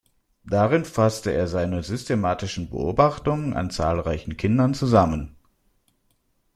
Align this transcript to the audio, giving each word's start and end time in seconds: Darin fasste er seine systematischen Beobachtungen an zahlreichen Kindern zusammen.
Darin 0.45 0.83
fasste 0.83 1.31
er 1.31 1.47
seine 1.47 1.83
systematischen 1.83 2.71
Beobachtungen 2.71 3.53
an 3.53 3.69
zahlreichen 3.69 4.35
Kindern 4.35 4.73
zusammen. 4.73 5.35